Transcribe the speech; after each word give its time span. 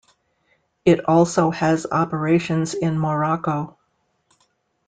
It 0.83 1.07
also 1.07 1.51
has 1.51 1.85
operations 1.91 2.73
in 2.73 2.97
Morocco. 2.97 3.77